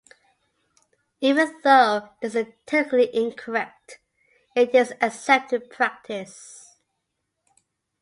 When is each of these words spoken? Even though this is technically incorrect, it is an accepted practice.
Even 1.19 1.61
though 1.63 2.09
this 2.23 2.33
is 2.33 2.47
technically 2.65 3.15
incorrect, 3.15 3.99
it 4.55 4.73
is 4.73 4.89
an 4.89 4.97
accepted 4.99 5.69
practice. 5.69 6.75